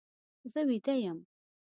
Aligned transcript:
زه 0.51 0.59
ویده 0.67 0.95
یم. 1.03 1.19